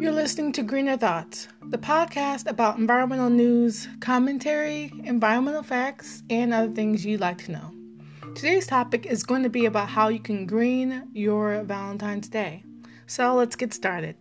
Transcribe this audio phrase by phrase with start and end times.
[0.00, 6.72] You're listening to Greener Thoughts, the podcast about environmental news, commentary, environmental facts, and other
[6.72, 7.74] things you'd like to know.
[8.34, 12.64] Today's topic is going to be about how you can green your Valentine's Day.
[13.06, 14.16] So let's get started.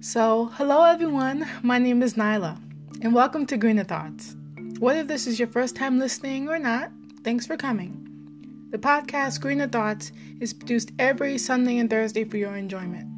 [0.00, 2.58] So, hello everyone, my name is Nyla,
[3.02, 4.36] and welcome to Greener Thoughts.
[4.78, 6.90] Whether this is your first time listening or not,
[7.24, 8.05] thanks for coming.
[8.70, 10.10] The podcast Greener Thoughts
[10.40, 13.08] is produced every Sunday and Thursday for your enjoyment.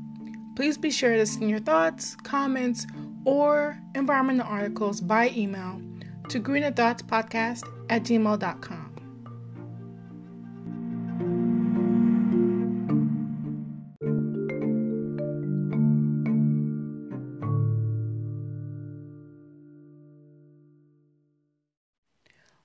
[0.57, 2.87] Please be sure to send your thoughts, comments,
[3.25, 5.81] or environmental articles by email
[6.29, 8.89] to greenerthoughtspodcast at gmail.com.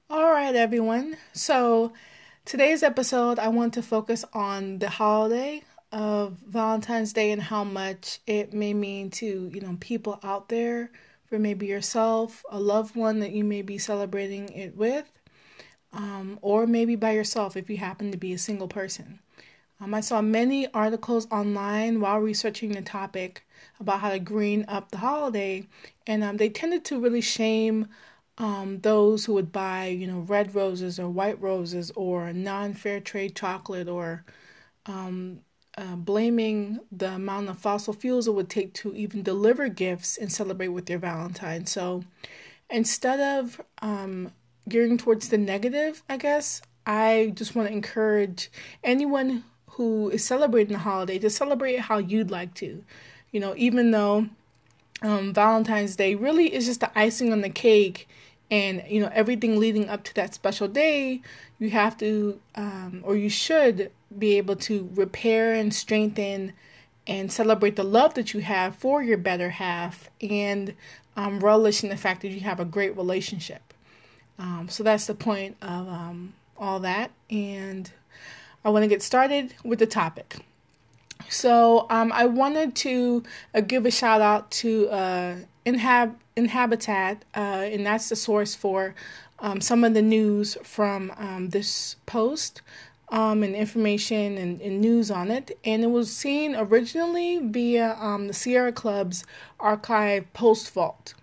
[0.10, 1.16] All right, everyone.
[1.32, 1.94] So,
[2.46, 8.20] today's episode, I want to focus on the holiday of Valentine's Day and how much
[8.28, 10.92] it may mean to, you know, people out there,
[11.28, 15.10] for maybe yourself, a loved one that you may be celebrating it with,
[15.94, 19.20] um, or maybe by yourself if you happen to be a single person.
[19.80, 23.46] Um, I saw many articles online while researching the topic
[23.80, 25.66] about how to green up the holiday,
[26.06, 27.88] and um, they tended to really shame
[28.38, 33.00] um, those who would buy, you know, red roses or white roses or non fair
[33.00, 34.24] trade chocolate or
[34.86, 35.40] um,
[35.78, 40.32] uh, blaming the amount of fossil fuels it would take to even deliver gifts and
[40.32, 41.66] celebrate with your Valentine.
[41.66, 42.04] So
[42.70, 44.32] instead of um,
[44.68, 48.52] gearing towards the negative, I guess, I just want to encourage
[48.84, 52.84] anyone who is celebrating the holiday to celebrate how you'd like to.
[53.32, 54.28] You know, even though
[55.02, 58.08] um, Valentine's Day really is just the icing on the cake
[58.52, 61.22] and you know everything leading up to that special day
[61.60, 66.54] you have to um, or you should be able to repair and strengthen
[67.08, 70.74] and celebrate the love that you have for your better half and
[71.16, 73.74] um, relish in the fact that you have a great relationship.
[74.40, 77.92] Um, so that's the point of um, all that and
[78.64, 80.38] i want to get started with the topic
[81.30, 85.36] so um, I wanted to uh, give a shout out to uh,
[85.66, 88.96] Inhab Inhabitat, uh, and that's the source for
[89.40, 92.62] um, some of the news from um, this post
[93.10, 95.58] um, and information and, and, news on it.
[95.64, 99.24] And it was seen originally via um, the Sierra Club's
[99.60, 101.14] archive post vault.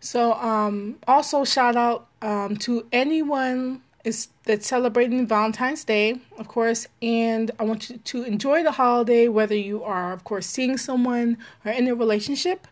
[0.00, 6.86] So, um, also shout out um, to anyone is that's celebrating Valentine's Day, of course,
[7.02, 11.36] and I want you to enjoy the holiday whether you are, of course, seeing someone
[11.64, 12.66] or in a relationship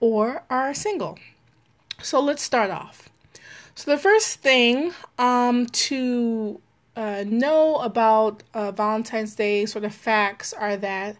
[0.00, 1.18] or are single.
[2.00, 3.08] So let's start off.
[3.74, 6.60] So the first thing um, to
[6.96, 11.16] uh, know about uh, Valentine's Day sort of facts are that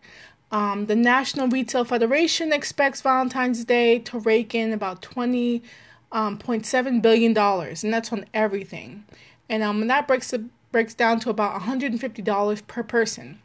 [0.51, 5.63] um, the National Retail Federation expects Valentine's Day to rake in about twenty
[6.11, 9.05] um, point seven billion dollars, and that's on everything.
[9.49, 10.35] And um, that breaks
[10.71, 13.39] breaks down to about one hundred and fifty dollars per person.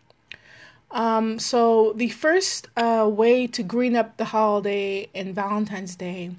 [0.91, 6.31] Um, so the first uh, way to green up the holiday and Valentine's Day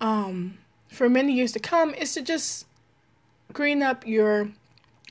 [0.00, 0.58] um,
[0.88, 2.66] for many years to come is to just
[3.52, 4.50] green up your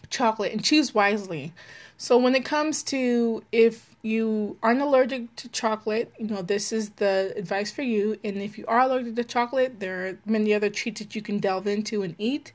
[0.10, 1.52] chocolate and choose wisely.
[1.98, 6.92] So when it comes to if you aren't allergic to chocolate, you know, this is
[6.92, 8.18] the advice for you.
[8.24, 11.40] And if you are allergic to chocolate, there are many other treats that you can
[11.40, 12.54] delve into and eat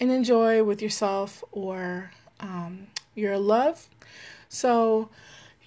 [0.00, 3.86] and enjoy with yourself or um, your love.
[4.48, 5.10] So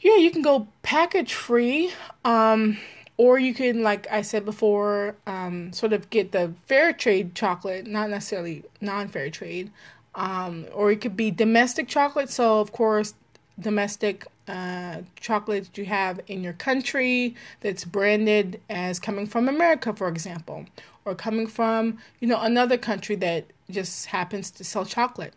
[0.02, 1.92] yeah, you can go package free.
[2.26, 2.78] Um,
[3.18, 7.86] or you can, like I said before, um, sort of get the fair trade chocolate,
[7.86, 9.72] not necessarily non fair trade.
[10.16, 12.30] Um, or it could be domestic chocolate.
[12.30, 13.14] So, of course,
[13.60, 19.94] domestic uh, chocolate that you have in your country that's branded as coming from America,
[19.94, 20.66] for example,
[21.06, 25.34] or coming from, you know, another country that just happens to sell chocolate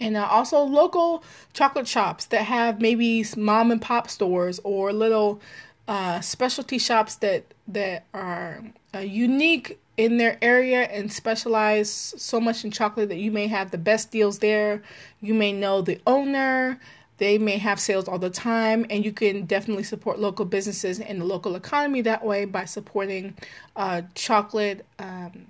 [0.00, 1.22] and uh, also local
[1.52, 5.40] chocolate shops that have maybe mom and pop stores or little
[5.86, 8.62] uh, specialty shops that that are
[8.94, 13.70] uh, unique in their area and specialize so much in chocolate that you may have
[13.70, 14.82] the best deals there.
[15.20, 16.80] You may know the owner.
[17.20, 21.20] They may have sales all the time, and you can definitely support local businesses and
[21.20, 23.34] the local economy that way by supporting
[23.76, 25.46] uh, chocolate um,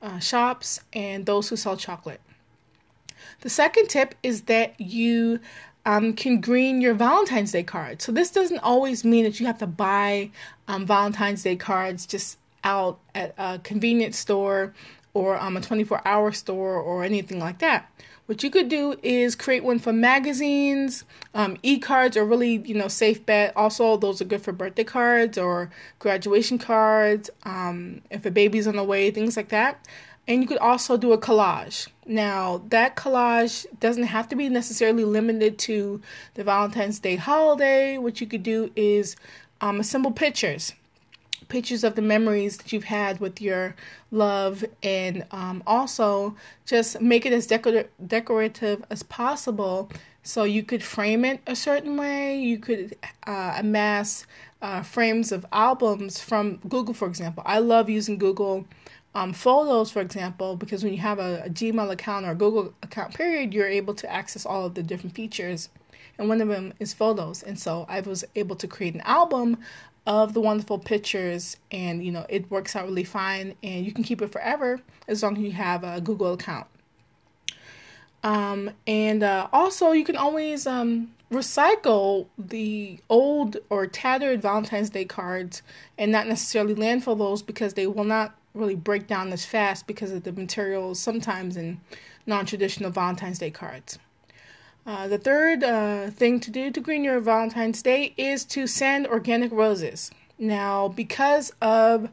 [0.00, 2.20] uh, shops and those who sell chocolate.
[3.40, 5.40] The second tip is that you
[5.84, 8.00] um, can green your Valentine's Day card.
[8.00, 10.30] So this doesn't always mean that you have to buy
[10.68, 14.72] um, Valentine's Day cards just out at a convenience store
[15.16, 17.90] or um, a 24 hour store or anything like that.
[18.26, 21.04] what you could do is create one for magazines.
[21.32, 23.56] Um, e-cards are really, you know, safe bet.
[23.56, 25.70] Also, those are good for birthday cards or
[26.00, 27.30] graduation cards.
[27.44, 29.86] Um, if a baby's on the way, things like that.
[30.28, 31.86] And you could also do a collage.
[32.04, 36.02] Now, that collage doesn't have to be necessarily limited to
[36.34, 37.96] the Valentine's Day holiday.
[37.96, 39.16] What you could do is
[39.60, 40.72] um, assemble pictures
[41.48, 43.74] pictures of the memories that you've had with your
[44.10, 46.34] love and um, also
[46.64, 49.90] just make it as decor- decorative as possible
[50.22, 52.96] so you could frame it a certain way you could
[53.26, 54.26] uh, amass
[54.62, 58.64] uh, frames of albums from google for example i love using google
[59.14, 63.14] um, photos for example because when you have a, a gmail account or google account
[63.14, 65.68] period you're able to access all of the different features
[66.18, 67.42] and one of them is photos.
[67.42, 69.58] And so I was able to create an album
[70.06, 74.04] of the wonderful pictures and you know it works out really fine and you can
[74.04, 76.66] keep it forever as long as you have a google account.
[78.22, 85.04] Um, and uh, also you can always um, recycle the old or tattered valentine's day
[85.04, 85.62] cards
[85.98, 90.12] and not necessarily landfill those because they will not really break down as fast because
[90.12, 91.80] of the materials sometimes in
[92.26, 93.98] non-traditional valentine's day cards
[94.86, 99.06] uh, the third uh, thing to do to green your Valentine's Day is to send
[99.06, 100.10] organic roses.
[100.38, 102.08] Now, because of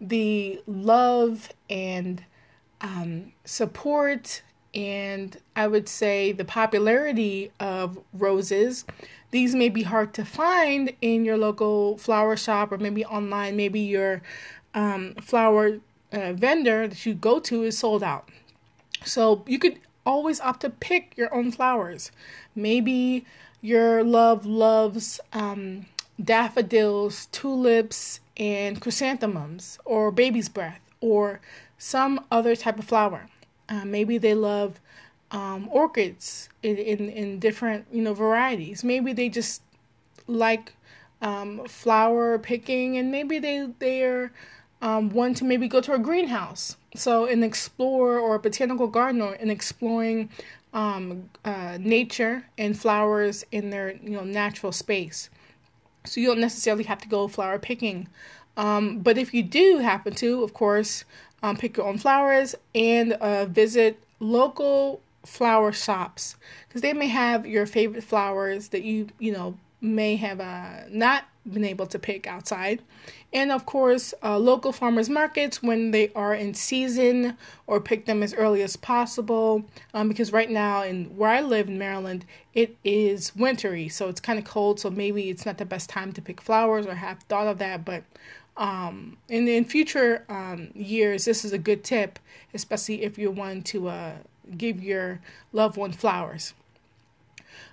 [0.00, 2.22] the love and
[2.80, 4.42] um, support,
[4.74, 8.84] and I would say the popularity of roses,
[9.30, 13.56] these may be hard to find in your local flower shop or maybe online.
[13.56, 14.22] Maybe your
[14.74, 15.78] um, flower
[16.12, 18.28] uh, vendor that you go to is sold out.
[19.04, 19.78] So you could
[20.08, 22.10] always opt to pick your own flowers.
[22.56, 23.26] Maybe
[23.60, 25.86] your love loves um,
[26.22, 31.40] daffodils, tulips, and chrysanthemums, or baby's breath, or
[31.76, 33.28] some other type of flower.
[33.68, 34.80] Uh, maybe they love
[35.30, 38.82] um, orchids in, in, in different you know varieties.
[38.82, 39.60] Maybe they just
[40.26, 40.72] like
[41.20, 44.32] um, flower picking, and maybe they they're
[44.80, 46.76] um, one to maybe go to a greenhouse.
[46.94, 50.30] So, an explorer or a botanical gardener in exploring
[50.72, 55.30] um, uh, nature and flowers in their you know natural space.
[56.04, 58.08] So you don't necessarily have to go flower picking,
[58.56, 61.04] um, but if you do happen to, of course,
[61.42, 66.36] um, pick your own flowers and uh, visit local flower shops
[66.66, 71.24] because they may have your favorite flowers that you you know may have uh, not
[71.52, 72.82] been able to pick outside.
[73.32, 77.36] And of course, uh, local farmers markets when they are in season
[77.66, 79.64] or pick them as early as possible.
[79.92, 82.24] Um, because right now, in where I live in Maryland,
[82.54, 84.80] it is wintry, so it's kind of cold.
[84.80, 87.84] So maybe it's not the best time to pick flowers or have thought of that.
[87.84, 88.04] But
[88.56, 92.18] um, in in future um, years, this is a good tip,
[92.54, 94.12] especially if you want to uh,
[94.56, 95.20] give your
[95.52, 96.54] loved one flowers.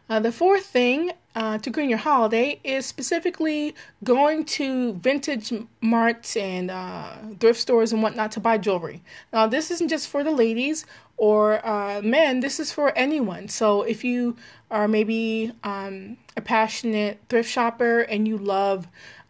[0.10, 5.52] Uh, the fourth thing uh, to green your holiday is specifically going to vintage
[5.82, 9.04] marts and uh, thrift stores and whatnot to buy jewelry.
[9.34, 10.86] Now, this isn't just for the ladies
[11.18, 13.50] or uh, men, this is for anyone.
[13.50, 14.38] So, if you
[14.72, 18.88] are maybe um, a passionate thrift shopper and you love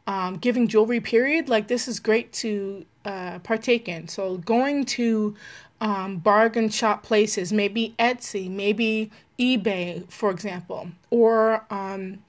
[0.07, 4.07] um, giving jewelry, period, like this is great to uh, partake in.
[4.07, 5.35] So, going to
[5.81, 12.19] um, bargain shop places, maybe Etsy, maybe eBay, for example, or um,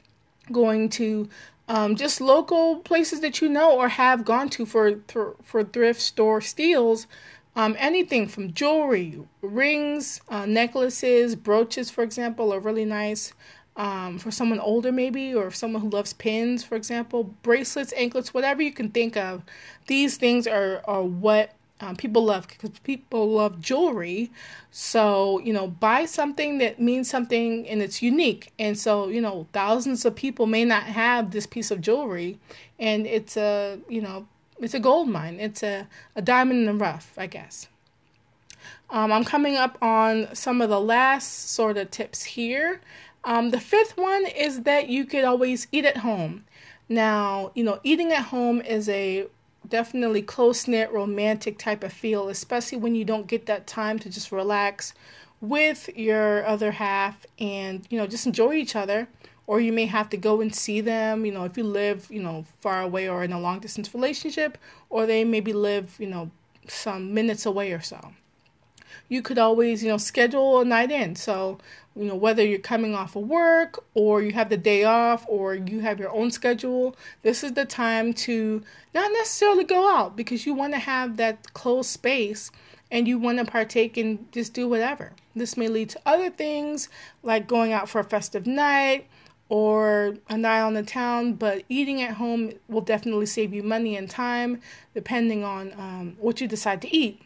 [0.50, 1.28] going to
[1.68, 5.00] um, just local places that you know or have gone to for
[5.42, 7.06] for, thrift store steals.
[7.54, 13.32] Um, anything from jewelry, rings, uh, necklaces, brooches, for example, are really nice.
[13.78, 18.62] Um, for someone older, maybe, or someone who loves pins, for example, bracelets, anklets, whatever
[18.62, 19.42] you can think of.
[19.86, 24.30] These things are, are what um, people love because people love jewelry.
[24.70, 28.52] So, you know, buy something that means something and it's unique.
[28.58, 32.38] And so, you know, thousands of people may not have this piece of jewelry
[32.78, 34.26] and it's a, you know,
[34.58, 35.38] it's a gold mine.
[35.38, 37.68] It's a, a diamond in the rough, I guess.
[38.88, 42.80] Um, I'm coming up on some of the last sort of tips here.
[43.24, 46.44] Um, the fifth one is that you could always eat at home.
[46.88, 49.26] Now, you know, eating at home is a
[49.68, 54.10] definitely close knit, romantic type of feel, especially when you don't get that time to
[54.10, 54.94] just relax
[55.40, 59.08] with your other half and you know just enjoy each other.
[59.48, 62.20] Or you may have to go and see them you know if you live you
[62.20, 64.58] know far away or in a long distance relationship
[64.90, 66.32] or they maybe live you know
[66.66, 68.12] some minutes away or so
[69.08, 71.58] you could always you know schedule a night in so
[71.94, 75.54] you know whether you're coming off of work or you have the day off or
[75.54, 78.62] you have your own schedule this is the time to
[78.94, 82.50] not necessarily go out because you want to have that closed space
[82.90, 85.12] and you want to partake and just do whatever.
[85.34, 86.88] This may lead to other things
[87.22, 89.06] like going out for a festive night
[89.48, 93.96] or a night on the town, but eating at home will definitely save you money
[93.96, 94.60] and time
[94.94, 97.22] depending on um, what you decide to eat.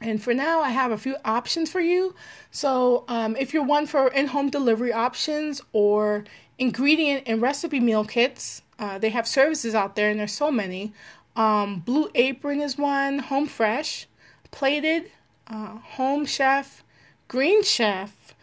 [0.00, 2.14] And for now, I have a few options for you.
[2.50, 6.24] So, um, if you're one for in home delivery options or
[6.58, 10.92] ingredient and recipe meal kits, uh, they have services out there, and there's so many.
[11.36, 14.06] Um, Blue Apron is one, Home Fresh,
[14.50, 15.10] Plated,
[15.46, 16.82] uh, Home Chef,
[17.28, 18.34] Green Chef,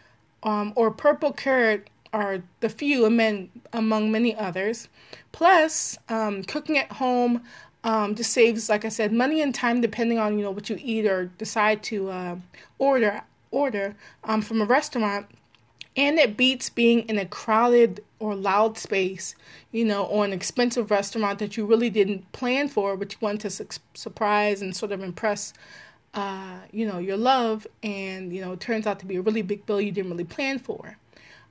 [0.44, 4.88] um, or Purple Carrot are the few among, among many others.
[5.32, 7.42] Plus, um, cooking at home
[7.88, 10.78] um, just saves, like I said, money and time depending on you know what you
[10.78, 12.36] eat or decide to uh,
[12.78, 15.26] order order um, from a restaurant.
[15.96, 19.34] And it beats being in a crowded or loud space,
[19.72, 23.40] you know, or an expensive restaurant that you really didn't plan for, but you wanted
[23.40, 25.54] to su- surprise and sort of impress,
[26.12, 27.66] uh, you know, your love.
[27.82, 30.24] And, you know, it turns out to be a really big bill you didn't really
[30.24, 30.98] plan for.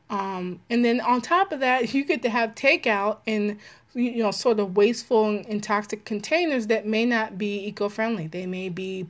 [0.09, 3.59] Um, and then on top of that, you get to have takeout in
[3.93, 8.27] you know sort of wasteful and toxic containers that may not be eco-friendly.
[8.27, 9.07] They may be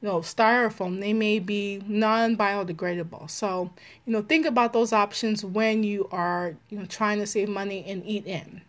[0.00, 1.00] you know styrofoam.
[1.00, 3.30] They may be non-biodegradable.
[3.30, 3.70] So
[4.06, 7.84] you know think about those options when you are you know trying to save money
[7.86, 8.62] and eat in.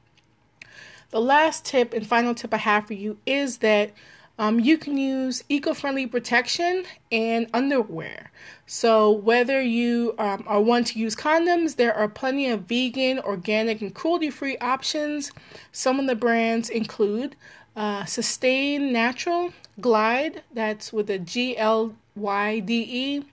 [1.11, 3.91] The last tip and final tip I have for you is that
[4.39, 8.31] um, you can use eco friendly protection and underwear.
[8.65, 13.81] So, whether you um, are one to use condoms, there are plenty of vegan, organic,
[13.81, 15.33] and cruelty free options.
[15.73, 17.35] Some of the brands include
[17.75, 23.23] uh, Sustain Natural, Glyde, that's with a G L Y D E.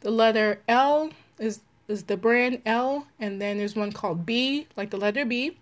[0.00, 4.88] The letter L is, is the brand L, and then there's one called B, like
[4.88, 5.58] the letter B.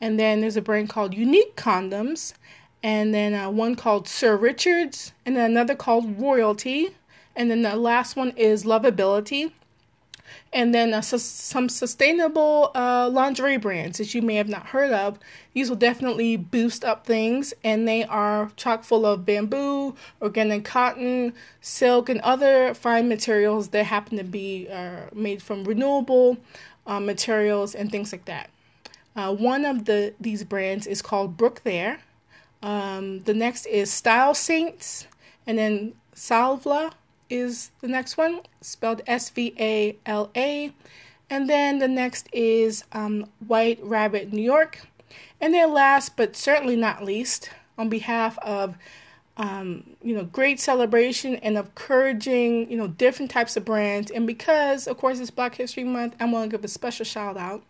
[0.00, 2.34] And then there's a brand called Unique Condoms
[2.82, 6.90] and then uh, one called Sir Richards, and then another called Royalty,
[7.34, 9.52] and then the last one is Lovability,
[10.52, 14.92] and then uh, su- some sustainable uh, lingerie brands that you may have not heard
[14.92, 15.18] of.
[15.52, 21.34] These will definitely boost up things, and they are chock full of bamboo, organic cotton,
[21.60, 26.38] silk, and other fine materials that happen to be uh, made from renewable
[26.86, 28.50] uh, materials and things like that.
[29.14, 32.00] Uh, one of the these brands is called Brook There
[32.62, 35.06] um, the next is Style Saints,
[35.46, 36.92] and then Svala
[37.28, 40.72] is the next one, spelled S V A L A.
[41.28, 44.80] And then the next is um, White Rabbit New York.
[45.40, 48.76] And then last but certainly not least, on behalf of
[49.36, 54.10] um, you know, great celebration and encouraging, you know, different types of brands.
[54.10, 57.36] And because, of course, it's Black History Month, I'm going to give a special shout
[57.36, 57.62] out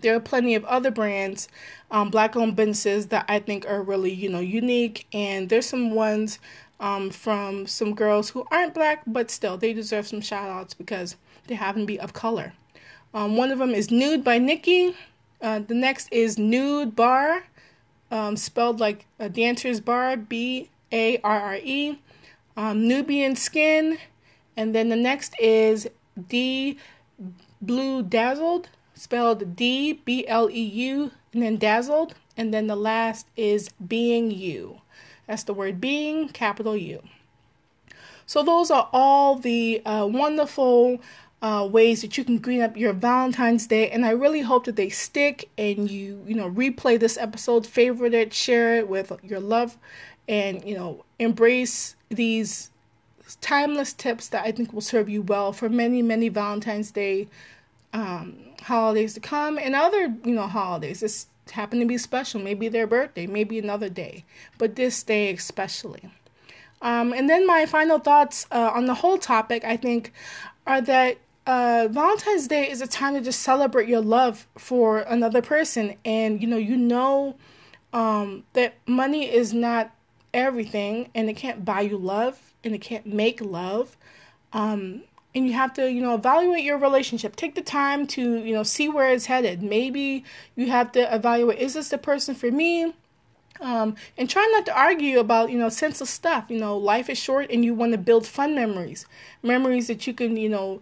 [0.00, 1.48] there are plenty of other brands,
[1.90, 5.06] um, black-owned businesses that I think are really, you know, unique.
[5.12, 6.38] And there's some ones
[6.80, 11.16] um, from some girls who aren't black, but still they deserve some shout outs because
[11.46, 12.52] they happen to be of color.
[13.14, 14.96] Um, one of them is Nude by Nikki.
[15.40, 17.44] Uh, the next is Nude Bar,
[18.10, 21.98] um, spelled like a dancer's bar, B A R R E.
[22.56, 23.98] Um, Nubian Skin.
[24.56, 25.88] And then the next is
[26.28, 26.78] D
[27.60, 33.28] Blue Dazzled spelled D B L E U, and then dazzled, and then the last
[33.36, 34.80] is being you.
[35.28, 37.02] That's the word being, capital U.
[38.26, 41.00] So, those are all the uh, wonderful
[41.42, 44.76] uh, ways that you can green up your Valentine's Day, and I really hope that
[44.76, 49.40] they stick and you, you know, replay this episode, favorite it, share it with your
[49.40, 49.76] love,
[50.28, 52.70] and, you know, embrace these
[53.40, 57.28] timeless tips that I think will serve you well for many, many Valentine's Day
[57.92, 61.00] um, holidays to come and other, you know, holidays.
[61.00, 62.40] This happen to be special.
[62.40, 64.24] Maybe their birthday, maybe another day,
[64.58, 66.10] but this day especially.
[66.82, 70.12] Um, and then my final thoughts uh, on the whole topic, I think,
[70.66, 75.40] are that uh, Valentine's Day is a time to just celebrate your love for another
[75.40, 77.36] person, and you know, you know
[77.92, 79.94] um, that money is not
[80.34, 83.96] everything, and it can't buy you love, and it can't make love.
[84.52, 85.02] Um,
[85.36, 87.36] and you have to you know evaluate your relationship.
[87.36, 89.62] Take the time to you know see where it's headed.
[89.62, 90.24] Maybe
[90.56, 92.94] you have to evaluate is this the person for me?
[93.60, 96.46] Um, and try not to argue about you know senseless stuff.
[96.48, 99.06] You know life is short and you want to build fun memories.
[99.42, 100.80] Memories that you can you know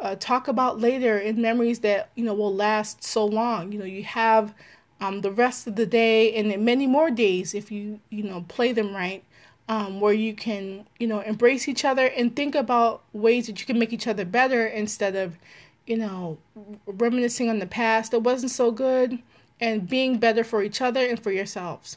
[0.00, 3.70] uh, talk about later and memories that you know will last so long.
[3.70, 4.52] You know you have
[5.00, 8.72] um, the rest of the day and many more days if you you know play
[8.72, 9.22] them right
[9.68, 13.66] um, where you can, you know, embrace each other and think about ways that you
[13.66, 15.38] can make each other better instead of,
[15.86, 16.38] you know,
[16.86, 19.18] reminiscing on the past that wasn't so good
[19.60, 21.96] and being better for each other and for yourselves.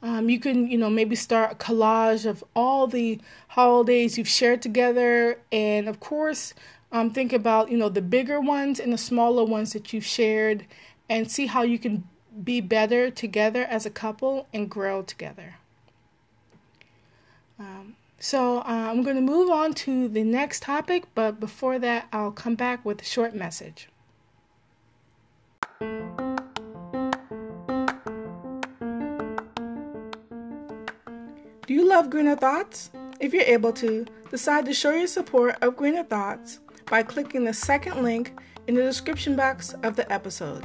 [0.00, 4.62] Um, you can, you know, maybe start a collage of all the holidays you've shared
[4.62, 6.54] together, and of course,
[6.92, 10.66] um, think about, you know, the bigger ones and the smaller ones that you've shared,
[11.10, 12.04] and see how you can
[12.44, 15.56] be better together as a couple and grow together.
[17.58, 22.08] Um, so uh, I'm going to move on to the next topic, but before that,
[22.12, 23.88] I'll come back with a short message.
[31.66, 32.90] Do you love Greener Thoughts?
[33.20, 37.52] If you're able to, decide to show your support of Greener Thoughts by clicking the
[37.52, 38.32] second link
[38.66, 40.64] in the description box of the episode.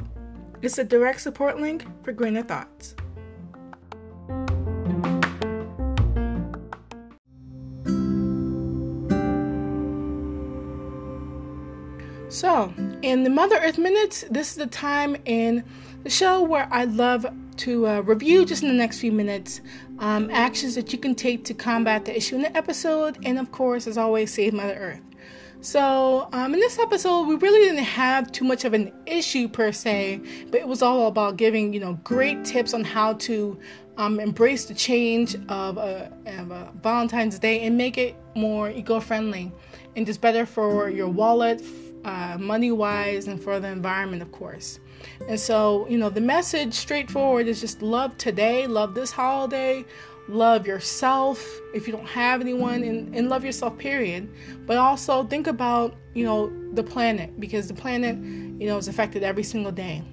[0.62, 2.96] It's a direct support link for Greener Thoughts.
[12.44, 15.64] So, in the Mother Earth Minutes, this is the time in
[16.04, 19.62] the show where I love to uh, review just in the next few minutes
[20.00, 23.54] um, actions that you can take to combat the issue in the episode, and of
[23.54, 25.00] course, as always, save Mother Earth.
[25.62, 29.72] So, um, in this episode, we really didn't have too much of an issue per
[29.72, 30.20] se,
[30.52, 33.58] but it was all about giving, you know, great tips on how to
[33.96, 39.00] um, embrace the change of a, of a Valentine's Day and make it more eco
[39.00, 39.50] friendly
[39.96, 41.62] and just better for your wallet,
[42.06, 44.80] uh, money wise, and for the environment, of course.
[45.28, 49.86] And so, you know, the message straightforward is just love today, love this holiday,
[50.28, 54.30] love yourself if you don't have anyone, and, and love yourself, period.
[54.66, 59.24] But also think about, you know, the planet because the planet, you know, is affected
[59.24, 60.04] every single day.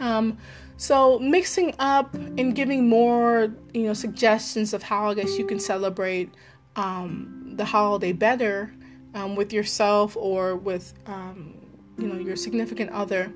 [0.00, 0.38] Um,
[0.76, 5.60] so mixing up and giving more, you know, suggestions of how I guess you can
[5.60, 6.30] celebrate
[6.76, 8.72] um, the holiday better
[9.14, 11.54] um, with yourself or with, um,
[11.98, 13.32] you know, your significant other.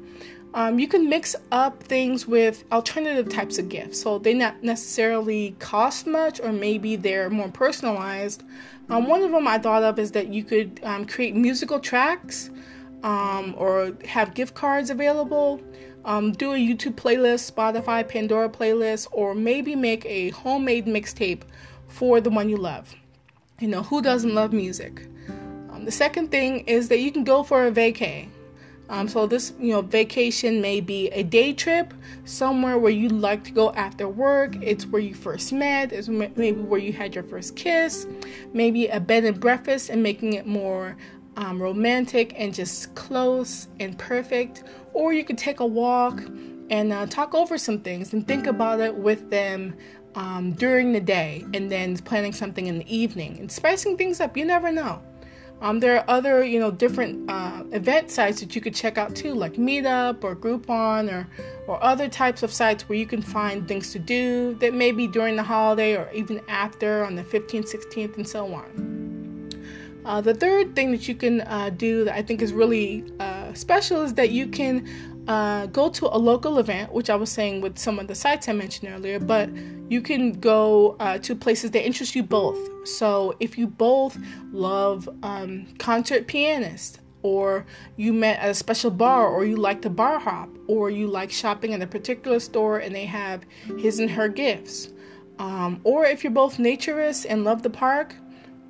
[0.55, 4.01] Um, you can mix up things with alternative types of gifts.
[4.01, 8.43] So they not necessarily cost much, or maybe they're more personalized.
[8.89, 12.51] Um, one of them I thought of is that you could um, create musical tracks
[13.03, 15.61] um, or have gift cards available.
[16.05, 21.43] Um, do a YouTube playlist, Spotify, Pandora playlist, or maybe make a homemade mixtape
[21.89, 22.95] for the one you love.
[23.61, 25.07] You know, who doesn't love music?
[25.79, 28.29] Um, the second thing is that you can go for a vacay.
[28.89, 31.93] Um, so this, you know, vacation may be a day trip
[32.25, 34.57] somewhere where you like to go after work.
[34.63, 35.93] It's where you first met.
[35.93, 38.07] It's maybe where you had your first kiss.
[38.53, 40.97] Maybe a bed and breakfast and making it more
[41.37, 44.65] um, romantic and just close and perfect.
[44.95, 46.23] Or you could take a walk
[46.71, 49.77] and uh, talk over some things and think about it with them
[50.15, 54.37] um, during the day and then planning something in the evening and spicing things up.
[54.37, 55.03] You never know.
[55.61, 59.17] Um, there are other, you know, different uh, event sites that you could check out
[59.17, 61.27] too, like Meetup or Groupon or
[61.67, 65.07] or other types of sites where you can find things to do that may be
[65.07, 68.99] during the holiday or even after on the 15th, 16th, and so on.
[70.05, 73.53] Uh, the third thing that you can uh, do that I think is really uh,
[73.53, 74.89] special is that you can
[75.29, 78.49] uh, go to a local event, which I was saying with some of the sites
[78.49, 79.51] I mentioned earlier, but
[79.91, 82.89] you can go uh, to places that interest you both.
[82.89, 84.19] So if you both
[84.53, 89.91] love um, concert pianists, or you met at a special bar, or you like to
[89.91, 93.45] bar hop, or you like shopping in a particular store and they have
[93.77, 94.93] his and her gifts,
[95.39, 98.15] um, or if you're both naturists and love the park,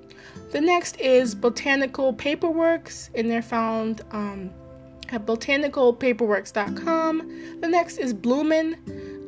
[0.52, 4.50] The next is Botanical Paperworks, and they're found um,
[5.10, 7.60] at botanicalpaperworks.com.
[7.62, 8.78] The next is Bloomin,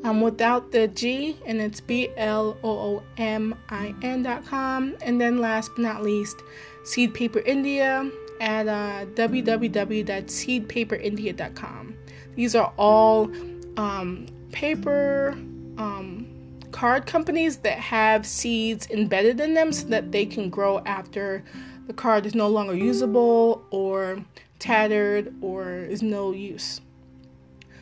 [0.04, 4.96] um, without the G, and it's B L O O M I N.com.
[5.02, 6.38] And then last but not least,
[6.84, 8.10] Seed Paper India
[8.40, 11.96] at uh, www.seedpaperindia.com.
[12.36, 13.32] These are all
[13.78, 15.32] um, paper
[15.78, 16.28] um,
[16.72, 21.44] card companies that have seeds embedded in them so that they can grow after
[21.88, 24.24] the card is no longer usable or
[24.60, 26.82] tattered or is no use.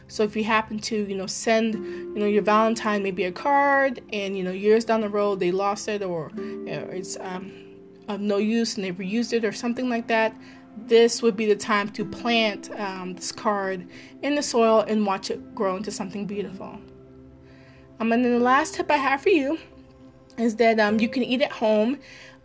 [0.08, 4.02] So if you happen to, you know, send, you know, your Valentine maybe a card,
[4.12, 7.52] and you know, years down the road they lost it or, it's um,
[8.08, 10.36] of no use and they reused it or something like that,
[10.78, 13.88] this would be the time to plant um, this card
[14.22, 16.80] in the soil and watch it grow into something beautiful.
[18.00, 19.58] Um, and then the last tip I have for you
[20.38, 22.00] is that um, you can eat at home.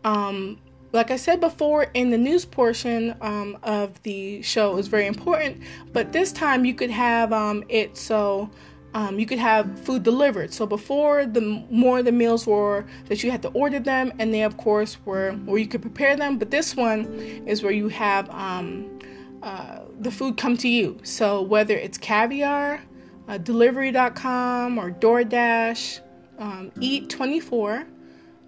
[0.05, 0.59] Um,
[0.93, 5.63] like I said before, in the news portion um, of the show is very important,
[5.93, 8.51] but this time you could have um, it so
[8.95, 10.53] um, you could have food delivered.
[10.53, 14.43] So before, the more the meals were that you had to order them, and they
[14.43, 16.39] of course were where you could prepare them.
[16.39, 17.05] But this one
[17.47, 18.99] is where you have um,
[19.43, 20.99] uh, the food come to you.
[21.03, 22.83] So whether it's caviar,
[23.29, 26.01] uh, Delivery.com or DoorDash,
[26.39, 27.87] um, Eat24,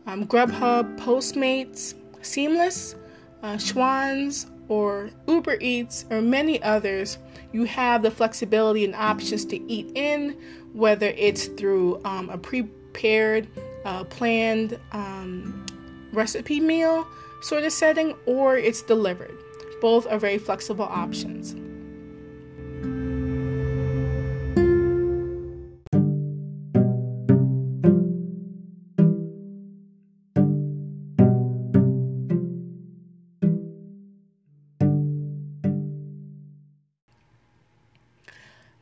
[0.07, 2.95] um, Grubhub, Postmates, Seamless,
[3.43, 7.19] uh, Schwan's, or Uber Eats, or many others,
[7.53, 10.37] you have the flexibility and options to eat in,
[10.73, 13.49] whether it's through um, a prepared,
[13.85, 15.67] uh, planned um,
[16.13, 17.07] recipe meal
[17.41, 19.37] sort of setting, or it's delivered.
[19.81, 21.55] Both are very flexible options.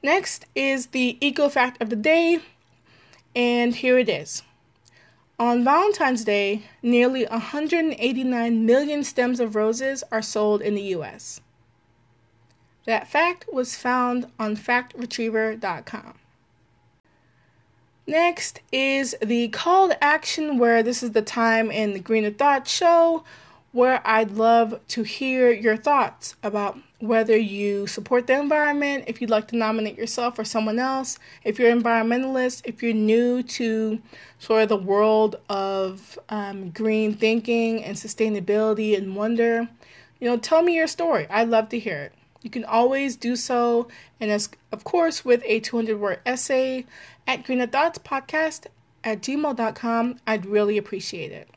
[0.09, 2.40] Next is the eco fact of the day,
[3.37, 4.42] and here it is.
[5.38, 11.42] On Valentine's Day, nearly 189 million stems of roses are sold in the US.
[12.87, 16.14] That fact was found on factretriever.com.
[18.07, 22.66] Next is the call to action, where this is the time in the Greener Thought
[22.66, 23.25] show
[23.79, 29.31] where I'd love to hear your thoughts about whether you support the environment, if you'd
[29.31, 34.03] like to nominate yourself or someone else, if you're an environmentalist, if you're new to
[34.41, 39.69] sort of the world of um, green thinking and sustainability and wonder,
[40.19, 41.29] you know, tell me your story.
[41.31, 42.12] I'd love to hear it.
[42.43, 43.87] You can always do so,
[44.19, 46.85] and as of course, with a 200 word essay
[47.29, 48.67] at Greener Thoughts Podcast
[49.05, 50.19] at gmail.com.
[50.27, 51.49] I'd really appreciate it.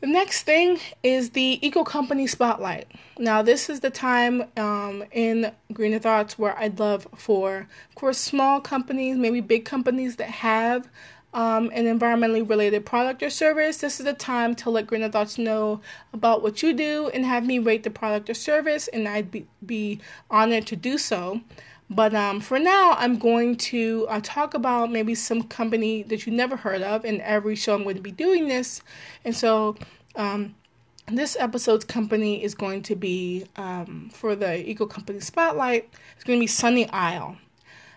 [0.00, 2.86] The next thing is the Eco Company Spotlight.
[3.18, 8.18] Now, this is the time um, in Greener Thoughts where I'd love for, of course,
[8.18, 10.88] small companies, maybe big companies that have
[11.34, 13.78] um, an environmentally related product or service.
[13.78, 15.80] This is the time to let Greener Thoughts know
[16.12, 19.48] about what you do and have me rate the product or service, and I'd be,
[19.66, 21.40] be honored to do so.
[21.90, 26.32] But um, for now, I'm going to uh, talk about maybe some company that you
[26.32, 27.04] never heard of.
[27.04, 28.82] In every show, I'm going to be doing this.
[29.24, 29.76] And so,
[30.14, 30.54] um,
[31.06, 35.88] this episode's company is going to be um, for the Eco Company Spotlight.
[36.14, 37.38] It's going to be Sunny Isle.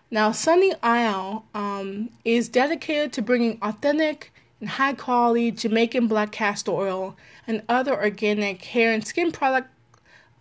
[0.10, 6.71] Now, Sunny Isle um, is dedicated to bringing authentic and high quality Jamaican black castor
[6.71, 9.69] oil and other organic hair and skin product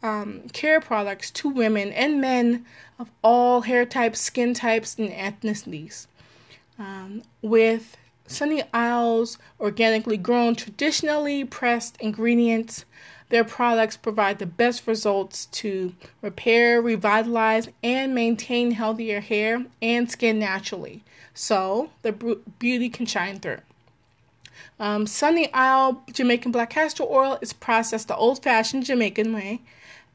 [0.02, 2.64] um, care products to women and men
[2.98, 6.06] of all hair types, skin types, and ethnicities.
[6.78, 12.84] Um, with Sunny Isles organically grown, traditionally pressed ingredients,
[13.28, 20.38] their products provide the best results to repair, revitalize, and maintain healthier hair and skin
[20.38, 21.04] naturally.
[21.32, 22.12] So the
[22.58, 23.60] beauty can shine through.
[24.79, 29.61] Um, Sunny Isle Jamaican Black Castor Oil is processed the old fashioned Jamaican way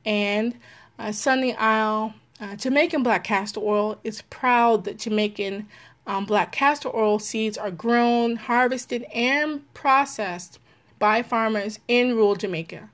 [0.05, 0.55] and
[0.99, 5.67] uh, Sunny Isle uh, Jamaican black castor oil is proud that Jamaican
[6.05, 10.59] um, black castor oil seeds are grown, harvested, and processed
[10.99, 12.89] by farmers in rural Jamaica.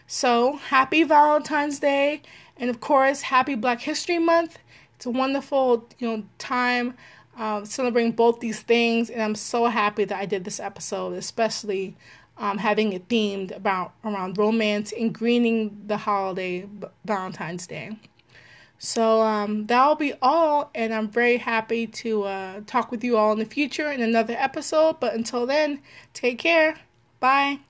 [0.07, 2.23] So, happy Valentine's Day,
[2.57, 4.59] and of course, happy Black History Month.
[4.97, 6.95] It's a wonderful, you know, time
[7.39, 11.97] uh, celebrating both these things, and I'm so happy that I did this episode, especially
[12.37, 16.67] um, having it themed about around romance and greening the holiday
[17.05, 17.97] Valentine's Day.
[18.79, 23.33] So um, that'll be all, and I'm very happy to uh, talk with you all
[23.33, 25.01] in the future in another episode.
[25.01, 25.81] But until then,
[26.15, 26.77] take care.
[27.19, 27.61] Bye.